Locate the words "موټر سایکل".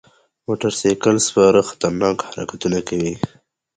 0.45-1.15